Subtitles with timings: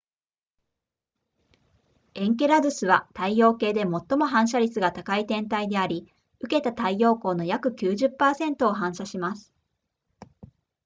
[2.15, 9.53] エンケラドゥスは太陽系で最も反射率が高い天体であり受けた太陽光の約 90% を反射します